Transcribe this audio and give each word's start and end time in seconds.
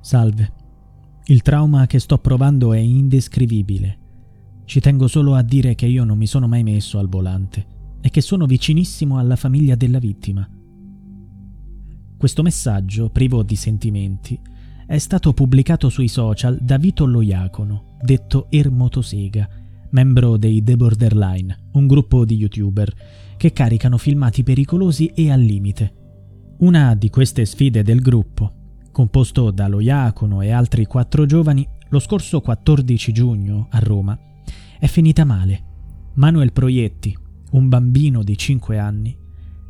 Salve. 0.00 0.52
Il 1.26 1.42
trauma 1.42 1.86
che 1.86 1.98
sto 1.98 2.16
provando 2.16 2.72
è 2.72 2.78
indescrivibile. 2.78 3.98
Ci 4.64 4.80
tengo 4.80 5.06
solo 5.08 5.34
a 5.34 5.42
dire 5.42 5.74
che 5.74 5.84
io 5.84 6.04
non 6.04 6.16
mi 6.16 6.26
sono 6.26 6.48
mai 6.48 6.62
messo 6.62 6.98
al 6.98 7.08
volante 7.08 7.66
e 8.00 8.08
che 8.08 8.22
sono 8.22 8.46
vicinissimo 8.46 9.18
alla 9.18 9.36
famiglia 9.36 9.74
della 9.74 9.98
vittima. 9.98 10.48
Questo 12.16 12.42
messaggio, 12.42 13.10
privo 13.10 13.42
di 13.42 13.56
sentimenti, 13.56 14.40
è 14.86 14.96
stato 14.96 15.34
pubblicato 15.34 15.90
sui 15.90 16.08
social 16.08 16.58
da 16.60 16.78
Vito 16.78 17.04
Loiacono, 17.04 17.96
detto 18.00 18.46
Ermotosega, 18.48 19.48
membro 19.90 20.38
dei 20.38 20.62
The 20.62 20.76
Borderline, 20.76 21.68
un 21.72 21.86
gruppo 21.86 22.24
di 22.24 22.36
youtuber 22.36 22.92
che 23.36 23.52
caricano 23.52 23.98
filmati 23.98 24.42
pericolosi 24.42 25.08
e 25.08 25.30
al 25.30 25.40
limite. 25.40 25.94
Una 26.60 26.94
di 26.94 27.10
queste 27.10 27.44
sfide 27.44 27.82
del 27.82 28.00
gruppo 28.00 28.59
composto 28.92 29.50
da 29.50 29.68
Loiacono 29.68 30.42
e 30.42 30.50
altri 30.50 30.86
quattro 30.86 31.26
giovani, 31.26 31.66
lo 31.88 31.98
scorso 31.98 32.40
14 32.40 33.12
giugno 33.12 33.68
a 33.70 33.78
Roma, 33.78 34.18
è 34.78 34.86
finita 34.86 35.24
male. 35.24 35.64
Manuel 36.14 36.52
Proietti, 36.52 37.16
un 37.52 37.68
bambino 37.68 38.22
di 38.22 38.36
5 38.36 38.78
anni, 38.78 39.16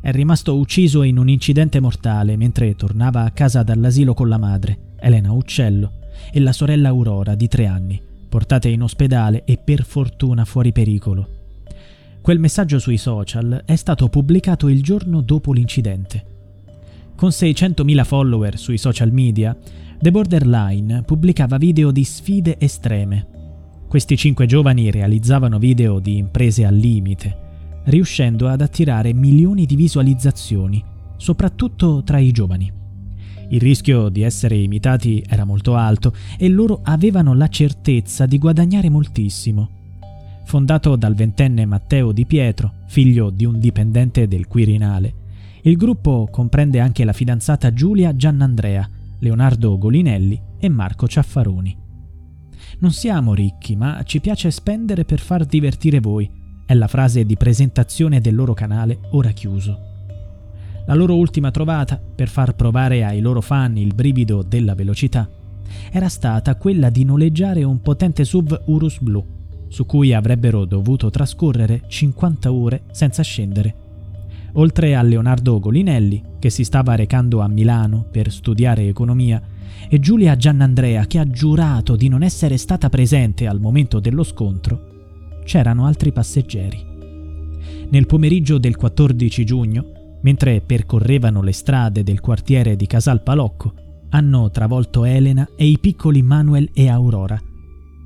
è 0.01 0.11
rimasto 0.11 0.57
ucciso 0.57 1.03
in 1.03 1.17
un 1.17 1.29
incidente 1.29 1.79
mortale 1.79 2.35
mentre 2.35 2.75
tornava 2.75 3.23
a 3.23 3.31
casa 3.31 3.63
dall'asilo 3.63 4.13
con 4.13 4.27
la 4.27 4.37
madre, 4.37 4.95
Elena 4.99 5.31
Uccello, 5.31 5.99
e 6.31 6.39
la 6.39 6.51
sorella 6.51 6.89
Aurora 6.89 7.35
di 7.35 7.47
3 7.47 7.65
anni, 7.67 8.01
portate 8.27 8.69
in 8.69 8.81
ospedale 8.81 9.43
e 9.45 9.57
per 9.57 9.83
fortuna 9.83 10.45
fuori 10.45 10.71
pericolo. 10.71 11.27
Quel 12.21 12.39
messaggio 12.39 12.77
sui 12.77 12.97
social 12.97 13.63
è 13.65 13.75
stato 13.75 14.07
pubblicato 14.07 14.67
il 14.67 14.83
giorno 14.83 15.21
dopo 15.21 15.53
l'incidente. 15.53 16.25
Con 17.15 17.29
600.000 17.29 18.03
follower 18.03 18.57
sui 18.57 18.77
social 18.77 19.11
media, 19.11 19.55
The 19.99 20.09
Borderline 20.09 21.03
pubblicava 21.03 21.57
video 21.57 21.91
di 21.91 22.03
sfide 22.03 22.57
estreme. 22.59 23.27
Questi 23.87 24.17
cinque 24.17 24.47
giovani 24.47 24.89
realizzavano 24.89 25.59
video 25.59 25.99
di 25.99 26.17
imprese 26.17 26.65
al 26.65 26.75
limite, 26.75 27.81
riuscendo 27.85 28.47
ad 28.47 28.61
attirare 28.61 29.13
milioni 29.13 29.65
di 29.65 29.75
visualizzazioni, 29.75 30.83
soprattutto 31.17 32.01
tra 32.03 32.17
i 32.17 32.31
giovani. 32.31 32.71
Il 33.49 33.59
rischio 33.59 34.09
di 34.09 34.21
essere 34.21 34.55
imitati 34.55 35.23
era 35.27 35.43
molto 35.43 35.75
alto 35.75 36.13
e 36.37 36.47
loro 36.47 36.79
avevano 36.83 37.33
la 37.33 37.49
certezza 37.49 38.25
di 38.25 38.37
guadagnare 38.37 38.89
moltissimo. 38.89 39.69
Fondato 40.45 40.95
dal 40.95 41.13
ventenne 41.13 41.65
Matteo 41.65 42.11
Di 42.11 42.25
Pietro, 42.25 42.73
figlio 42.87 43.29
di 43.29 43.45
un 43.45 43.59
dipendente 43.59 44.27
del 44.27 44.47
Quirinale, 44.47 45.13
il 45.63 45.77
gruppo 45.77 46.27
comprende 46.31 46.79
anche 46.79 47.03
la 47.03 47.13
fidanzata 47.13 47.71
Giulia 47.71 48.15
Giannandrea, 48.15 48.89
Leonardo 49.19 49.77
Golinelli 49.77 50.41
e 50.57 50.69
Marco 50.69 51.07
Ciaffaroni. 51.07 51.77
Non 52.79 52.91
siamo 52.91 53.35
ricchi, 53.35 53.75
ma 53.75 54.01
ci 54.03 54.19
piace 54.21 54.49
spendere 54.49 55.05
per 55.05 55.19
far 55.19 55.45
divertire 55.45 55.99
voi, 55.99 56.27
è 56.65 56.73
la 56.73 56.87
frase 56.87 57.25
di 57.25 57.37
presentazione 57.37 58.21
del 58.21 58.33
loro 58.33 58.53
canale 58.53 59.01
ora 59.11 59.29
chiuso. 59.29 59.89
La 60.87 60.95
loro 60.95 61.15
ultima 61.15 61.51
trovata, 61.51 62.01
per 62.15 62.27
far 62.27 62.55
provare 62.55 63.05
ai 63.05 63.19
loro 63.19 63.41
fan 63.41 63.77
il 63.77 63.93
brivido 63.93 64.41
della 64.41 64.73
velocità, 64.73 65.29
era 65.91 66.09
stata 66.09 66.55
quella 66.55 66.89
di 66.89 67.03
noleggiare 67.03 67.63
un 67.63 67.81
potente 67.81 68.25
SUV 68.25 68.63
Urus 68.65 68.99
blu, 68.99 69.23
su 69.67 69.85
cui 69.85 70.11
avrebbero 70.11 70.65
dovuto 70.65 71.11
trascorrere 71.11 71.83
50 71.87 72.51
ore 72.51 72.83
senza 72.91 73.21
scendere 73.21 73.89
oltre 74.53 74.95
a 74.95 75.01
Leonardo 75.01 75.59
Golinelli, 75.59 76.21
che 76.39 76.49
si 76.49 76.63
stava 76.63 76.95
recando 76.95 77.39
a 77.39 77.47
Milano 77.47 78.05
per 78.09 78.31
studiare 78.31 78.87
economia, 78.87 79.41
e 79.89 79.99
Giulia 79.99 80.35
Giannandrea, 80.35 81.05
che 81.05 81.19
ha 81.19 81.29
giurato 81.29 81.95
di 81.95 82.07
non 82.07 82.23
essere 82.23 82.57
stata 82.57 82.89
presente 82.89 83.47
al 83.47 83.59
momento 83.59 83.99
dello 83.99 84.23
scontro, 84.23 85.39
c'erano 85.43 85.85
altri 85.85 86.11
passeggeri. 86.11 86.89
Nel 87.89 88.05
pomeriggio 88.05 88.57
del 88.57 88.75
14 88.75 89.45
giugno, 89.45 90.17
mentre 90.21 90.61
percorrevano 90.61 91.41
le 91.41 91.51
strade 91.51 92.03
del 92.03 92.19
quartiere 92.19 92.75
di 92.75 92.87
Casal 92.87 93.23
Palocco, 93.23 93.73
hanno 94.09 94.51
travolto 94.51 95.05
Elena 95.05 95.47
e 95.55 95.65
i 95.65 95.79
piccoli 95.79 96.21
Manuel 96.21 96.69
e 96.73 96.89
Aurora. 96.89 97.41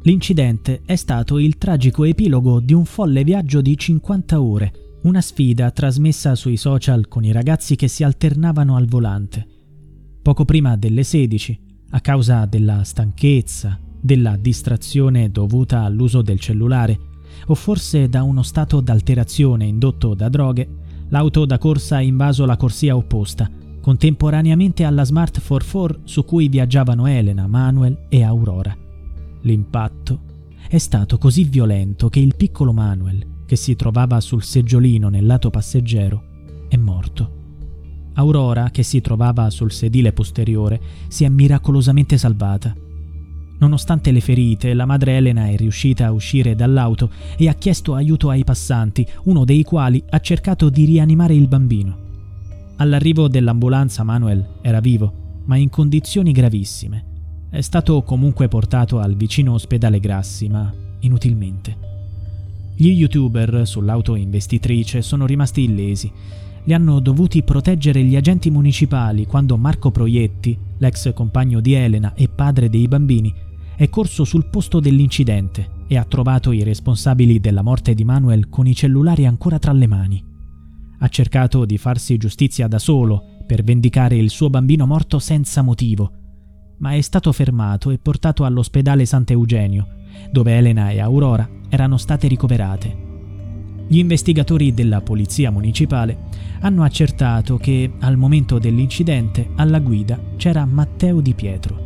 L'incidente 0.04 0.82
è 0.86 0.96
stato 0.96 1.40
il 1.40 1.58
tragico 1.58 2.04
epilogo 2.04 2.60
di 2.60 2.74
un 2.74 2.86
folle 2.86 3.24
viaggio 3.24 3.62
di 3.62 3.76
50 3.76 4.40
ore 4.42 4.74
una 5.06 5.22
sfida 5.22 5.70
trasmessa 5.70 6.34
sui 6.34 6.58
social 6.58 7.08
con 7.08 7.24
i 7.24 7.32
ragazzi 7.32 7.76
che 7.76 7.88
si 7.88 8.04
alternavano 8.04 8.76
al 8.76 8.88
volante. 8.88 9.48
Poco 10.20 10.46
prima 10.46 10.76
delle 10.78 11.04
16, 11.04 11.60
a 11.92 12.02
causa 12.02 12.46
della 12.46 12.84
stanchezza, 12.84 13.80
della 14.02 14.36
distrazione 14.36 15.30
dovuta 15.30 15.82
all'uso 15.82 16.24
del 16.24 16.40
cellulare, 16.40 17.00
o 17.48 17.54
forse 17.54 18.10
da 18.10 18.24
uno 18.24 18.42
stato 18.42 18.82
d'alterazione 18.82 19.66
indotto 19.66 20.16
da 20.16 20.28
droghe, 20.28 20.68
l'auto 21.10 21.46
da 21.46 21.60
corsa 21.60 21.98
ha 21.98 22.02
invaso 22.02 22.46
la 22.46 22.58
corsia 22.58 22.96
opposta, 22.96 23.48
contemporaneamente 23.82 24.86
alla 24.86 25.04
Smart 25.04 25.40
44 25.40 26.00
su 26.06 26.26
cui 26.26 26.50
viaggiavano 26.50 27.06
Elena, 27.06 27.46
Manuel 27.46 28.08
e 28.10 28.24
Aurora. 28.24 28.76
L'impatto 29.42 30.20
è 30.68 30.80
stato 30.80 31.20
così 31.20 31.44
violento 31.44 32.10
che 32.10 32.20
il 32.20 32.36
piccolo 32.36 32.74
Manuel, 32.74 33.34
che 33.46 33.56
si 33.56 33.76
trovava 33.76 34.20
sul 34.20 34.44
seggiolino 34.44 35.10
nel 35.10 35.26
lato 35.26 35.50
passeggero, 35.50 36.68
è 36.68 36.78
morto. 36.78 37.44
Aurora, 38.14 38.70
che 38.70 38.84
si 38.84 39.02
trovava 39.02 39.50
sul 39.50 39.72
sedile 39.72 40.14
posteriore, 40.14 40.80
si 41.08 41.26
è 41.26 41.30
miracolosamente 41.30 42.18
salvata. 42.18 42.74
Nonostante 43.58 44.12
le 44.12 44.22
ferite, 44.22 44.74
la 44.74 44.86
madre 44.86 45.18
Elena 45.18 45.48
è 45.48 45.56
riuscita 45.56 46.08
a 46.08 46.12
uscire 46.12 46.56
dall'auto 46.56 47.10
e 47.38 47.48
ha 47.48 47.54
chiesto 47.54 47.94
aiuto 47.94 48.30
ai 48.30 48.44
passanti, 48.44 49.06
uno 49.26 49.46
dei 49.46 49.64
quali 49.64 50.04
ha 50.10 50.20
cercato 50.20 50.70
di 50.70 50.86
rianimare 50.86 51.36
il 51.36 51.48
bambino. 51.48 52.04
All'arrivo 52.78 53.28
dell'ambulanza 53.28 54.04
Manuel 54.04 54.46
era 54.62 54.80
vivo, 54.80 55.42
ma 55.46 55.56
in 55.56 55.70
condizioni 55.70 56.32
gravissime. 56.32 57.14
È 57.50 57.62
stato 57.62 58.02
comunque 58.04 58.48
portato 58.48 59.00
al 59.00 59.16
vicino 59.16 59.54
ospedale 59.54 60.00
Grassi, 60.00 60.50
ma 60.50 60.74
inutilmente. 61.00 61.95
Gli 62.78 62.90
youtuber 62.90 63.66
sull'auto 63.66 64.16
investitrice 64.16 65.02
sono 65.02 65.26
rimasti 65.26 65.62
illesi. 65.62 66.12
Li 66.66 66.74
hanno 66.74 67.00
dovuti 67.00 67.42
proteggere 67.42 68.04
gli 68.04 68.18
agenti 68.18 68.50
municipali 68.50 69.26
quando 69.26 69.56
Marco 69.56 69.92
Proietti, 69.92 70.58
l'ex 70.80 71.14
compagno 71.14 71.62
di 71.62 71.74
Elena 71.74 72.14
e 72.16 72.28
padre 72.28 72.70
dei 72.70 72.90
bambini, 72.90 73.34
è 73.78 73.88
corso 73.88 74.26
sul 74.26 74.50
posto 74.50 74.82
dell'incidente 74.82 75.84
e 75.88 75.96
ha 75.96 76.04
trovato 76.04 76.52
i 76.52 76.64
responsabili 76.64 77.40
della 77.40 77.62
morte 77.62 77.94
di 77.94 78.04
Manuel 78.04 78.50
con 78.50 78.68
i 78.68 78.76
cellulari 78.76 79.26
ancora 79.26 79.58
tra 79.58 79.72
le 79.72 79.88
mani. 79.88 80.24
Ha 81.00 81.08
cercato 81.08 81.64
di 81.64 81.78
farsi 81.78 82.18
giustizia 82.18 82.68
da 82.68 82.80
solo 82.80 83.24
per 83.46 83.64
vendicare 83.64 84.18
il 84.18 84.30
suo 84.30 84.50
bambino 84.50 84.86
morto 84.86 85.20
senza 85.20 85.62
motivo, 85.62 86.12
ma 86.80 86.94
è 86.94 87.00
stato 87.00 87.32
fermato 87.32 87.90
e 87.92 88.00
portato 88.00 88.44
all'ospedale 88.44 89.06
Sant'Eugenio, 89.06 89.88
dove 90.30 90.58
Elena 90.58 90.90
e 90.90 91.00
Aurora 91.00 91.48
erano 91.76 91.98
state 91.98 92.28
ricoverate. 92.28 93.04
Gli 93.88 93.98
investigatori 93.98 94.74
della 94.74 95.02
polizia 95.02 95.52
municipale 95.52 96.18
hanno 96.62 96.84
accertato 96.84 97.58
che 97.58 97.92
al 98.00 98.18
momento 98.18 98.58
dell'incidente 98.58 99.50
alla 99.56 99.80
guida 99.80 100.20
c'era 100.38 100.66
Matteo 100.66 101.20
Di 101.20 101.34
Pietro. 101.34 101.84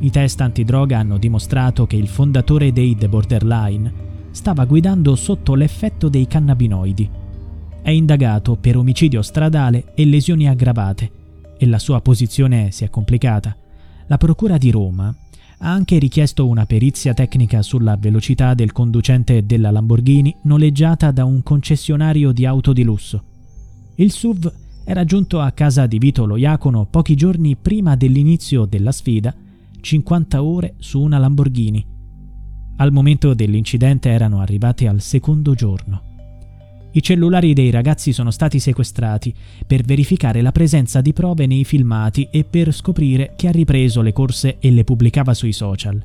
I 0.00 0.10
test 0.10 0.40
antidroga 0.40 0.98
hanno 0.98 1.16
dimostrato 1.16 1.86
che 1.86 1.96
il 1.96 2.08
fondatore 2.08 2.72
dei 2.72 2.96
The 2.96 3.08
Borderline 3.08 3.92
stava 4.32 4.64
guidando 4.64 5.14
sotto 5.14 5.54
l'effetto 5.54 6.08
dei 6.08 6.26
cannabinoidi. 6.26 7.08
È 7.80 7.90
indagato 7.90 8.56
per 8.56 8.76
omicidio 8.76 9.22
stradale 9.22 9.92
e 9.94 10.04
lesioni 10.04 10.48
aggravate 10.48 11.10
e 11.56 11.66
la 11.66 11.78
sua 11.78 12.00
posizione 12.00 12.72
si 12.72 12.84
è 12.84 12.90
complicata. 12.90 13.56
La 14.08 14.18
Procura 14.18 14.58
di 14.58 14.70
Roma 14.70 15.14
ha 15.62 15.70
anche 15.70 15.98
richiesto 15.98 16.48
una 16.48 16.66
perizia 16.66 17.14
tecnica 17.14 17.62
sulla 17.62 17.96
velocità 17.96 18.54
del 18.54 18.72
conducente 18.72 19.46
della 19.46 19.70
Lamborghini 19.70 20.34
noleggiata 20.42 21.12
da 21.12 21.24
un 21.24 21.42
concessionario 21.42 22.32
di 22.32 22.44
auto 22.44 22.72
di 22.72 22.82
lusso. 22.82 23.22
Il 23.94 24.10
SUV 24.10 24.52
era 24.84 25.04
giunto 25.04 25.40
a 25.40 25.52
casa 25.52 25.86
di 25.86 25.98
Vito 25.98 26.26
Loiacono 26.26 26.86
pochi 26.86 27.14
giorni 27.14 27.54
prima 27.54 27.94
dell'inizio 27.94 28.64
della 28.64 28.90
sfida, 28.90 29.32
50 29.80 30.42
ore 30.42 30.74
su 30.78 31.00
una 31.00 31.18
Lamborghini. 31.18 31.86
Al 32.76 32.90
momento 32.90 33.32
dell'incidente 33.32 34.08
erano 34.10 34.40
arrivati 34.40 34.88
al 34.88 35.00
secondo 35.00 35.54
giorno. 35.54 36.11
I 36.94 37.02
cellulari 37.02 37.54
dei 37.54 37.70
ragazzi 37.70 38.12
sono 38.12 38.30
stati 38.30 38.58
sequestrati 38.58 39.34
per 39.66 39.82
verificare 39.82 40.42
la 40.42 40.52
presenza 40.52 41.00
di 41.00 41.14
prove 41.14 41.46
nei 41.46 41.64
filmati 41.64 42.28
e 42.30 42.44
per 42.44 42.72
scoprire 42.72 43.32
chi 43.34 43.46
ha 43.46 43.50
ripreso 43.50 44.02
le 44.02 44.12
corse 44.12 44.58
e 44.58 44.70
le 44.70 44.84
pubblicava 44.84 45.32
sui 45.32 45.52
social. 45.52 46.04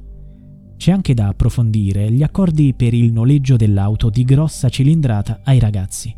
C'è 0.78 0.92
anche 0.92 1.14
da 1.14 1.28
approfondire 1.28 2.10
gli 2.12 2.24
accordi 2.24 2.74
per 2.74 2.94
il 2.94 3.12
noleggio 3.12 3.58
dell'auto 3.58 4.10
di 4.10 4.24
grossa 4.24 4.70
cilindrata 4.70 5.42
ai 5.44 5.60
ragazzi. 5.60 6.16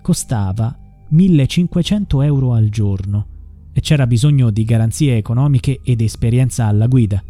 Costava 0.00 0.74
1500 1.10 2.22
euro 2.22 2.54
al 2.54 2.70
giorno, 2.70 3.26
e 3.74 3.80
c'era 3.80 4.06
bisogno 4.06 4.50
di 4.50 4.64
garanzie 4.64 5.16
economiche 5.16 5.80
ed 5.82 6.00
esperienza 6.00 6.66
alla 6.66 6.86
guida. 6.86 7.22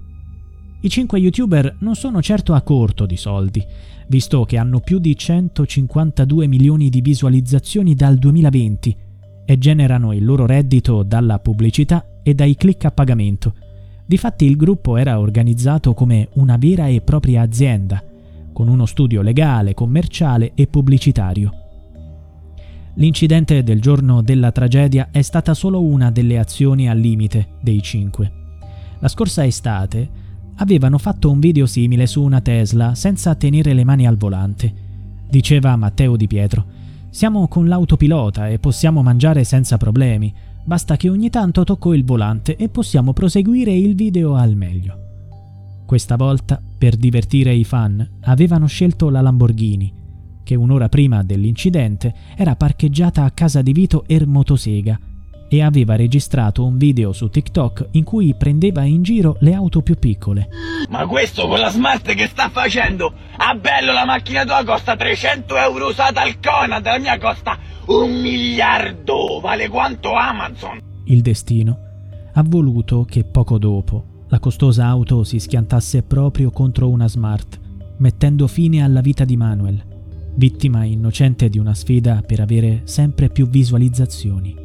I 0.85 0.89
cinque 0.89 1.21
youtuber 1.21 1.77
non 1.79 1.95
sono 1.95 2.21
certo 2.21 2.55
a 2.55 2.63
corto 2.63 3.07
di 3.07 3.17
soldi, 3.17 3.65
visto 4.09 4.45
che 4.45 4.57
hanno 4.57 4.81
più 4.81 4.99
di 4.99 5.17
152 5.17 6.49
milioni 6.49 6.89
di 6.89 7.01
visualizzazioni 7.01 7.95
dal 7.95 8.17
2020 8.17 8.97
e 9.45 9.59
generano 9.59 10.13
il 10.13 10.25
loro 10.25 10.45
reddito 10.45 11.05
dalla 11.05 11.39
pubblicità 11.39 12.05
e 12.25 12.35
dai 12.35 12.57
click 12.57 12.85
a 12.87 12.91
pagamento. 12.91 13.55
Difatti 14.05 14.45
il 14.45 14.57
gruppo 14.57 14.97
era 14.97 15.21
organizzato 15.21 15.95
come 15.95 16.31
una 16.33 16.57
vera 16.57 16.89
e 16.89 17.01
propria 17.01 17.43
azienda, 17.43 18.03
con 18.53 18.67
uno 18.67 18.85
studio 18.85 19.23
legale, 19.23 19.75
commerciale 19.75 20.51
e 20.57 20.67
pubblicitario. 20.67 21.53
L'incidente 22.95 23.63
del 23.63 23.81
giorno 23.81 24.21
della 24.21 24.51
tragedia 24.51 25.11
è 25.13 25.23
stata 25.23 25.55
solo 25.55 25.81
una 25.81 26.11
delle 26.11 26.41
azioni 26.41 26.89
al 26.89 26.99
limite 26.99 27.51
dei 27.61 27.81
cinque. 27.81 28.33
La 28.99 29.09
scorsa 29.09 29.47
estate 29.47 30.22
avevano 30.63 30.97
fatto 30.97 31.29
un 31.29 31.41
video 31.41 31.67
simile 31.67 32.07
su 32.07 32.23
una 32.23 32.41
Tesla 32.41 32.95
senza 32.95 33.35
tenere 33.35 33.73
le 33.73 33.83
mani 33.83 34.07
al 34.07 34.17
volante. 34.17 34.73
Diceva 35.29 35.75
Matteo 35.75 36.17
Di 36.17 36.29
Pietro: 36.29 36.65
Siamo 37.11 37.49
con 37.49 37.67
l'autopilota 37.67 38.49
e 38.49 38.61
possiamo 38.61 39.03
mangiare 39.03 39.43
senza 39.43 39.77
problemi. 39.77 40.33
Basta 40.65 40.97
che 40.97 41.09
ogni 41.09 41.31
tanto 41.31 41.65
tocco 41.65 41.93
il 41.93 42.05
volante 42.05 42.55
e 42.55 42.69
possiamo 42.69 43.13
proseguire 43.13 43.73
il 43.73 43.97
video 43.97 44.37
al 44.37 44.55
meglio. 44.55 44.99
Questa 45.85 46.15
volta, 46.15 46.63
per 46.79 46.95
divertire 46.95 47.53
i 47.53 47.65
fan, 47.65 48.09
avevano 48.21 48.67
scelto 48.67 49.11
la 49.11 49.21
Lamborghini, 49.21 49.93
che 50.45 50.55
un'ora 50.55 50.89
prima 50.89 51.25
dell'incidente 51.25 52.15
era 52.37 52.55
parcheggiata 52.55 53.25
a 53.25 53.33
casa 53.33 53.63
di 53.63 53.73
Vito 53.73 54.05
Ermotosega 54.07 54.99
e 55.53 55.61
aveva 55.61 55.97
registrato 55.97 56.65
un 56.65 56.79
video 56.79 57.13
su 57.13 57.29
TikTok 57.29 57.89
in 57.91 58.05
cui 58.05 58.35
prendeva 58.35 58.85
in 58.85 59.03
giro 59.03 59.37
le 59.41 59.53
auto 59.53 59.83
più 59.83 59.99
piccole. 59.99 60.49
Ma 60.89 61.07
questo 61.07 61.47
con 61.47 61.59
la 61.59 61.69
smart 61.69 62.15
che 62.15 62.27
sta 62.27 62.49
facendo? 62.49 63.13
Ah 63.37 63.55
bello, 63.55 63.93
la 63.93 64.07
macchina 64.07 64.47
tua 64.47 64.65
costa 64.65 64.97
300 64.97 65.55
euro 65.59 65.89
usata 65.89 66.23
al 66.23 66.41
Conad, 66.41 66.83
la 66.83 66.99
mia 66.99 67.19
costa 67.19 67.59
un 67.89 68.19
miliardo, 68.23 69.41
vale 69.43 69.69
quanto 69.69 70.15
Amazon. 70.15 70.81
Il 71.05 71.21
destino 71.21 71.79
ha 72.33 72.43
voluto 72.43 73.05
che 73.05 73.25
poco 73.25 73.59
dopo 73.59 74.25
la 74.29 74.39
costosa 74.39 74.87
auto 74.87 75.23
si 75.23 75.39
schiantasse 75.39 76.03
proprio 76.03 76.51
contro 76.51 76.89
una 76.89 77.09
smart, 77.09 77.61
mettendo 77.99 78.47
fine 78.47 78.83
alla 78.83 79.03
vita 79.03 79.27
di 79.27 79.37
Manuel, 79.37 79.85
vittima 80.35 80.85
innocente 80.85 81.51
di 81.51 81.59
una 81.59 81.75
sfida 81.75 82.23
per 82.27 82.41
avere 82.41 82.81
sempre 82.85 83.29
più 83.29 83.47
visualizzazioni. 83.47 84.62